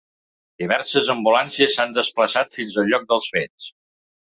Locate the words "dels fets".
3.15-3.71